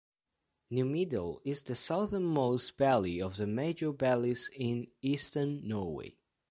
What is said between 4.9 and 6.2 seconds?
Eastern Norway.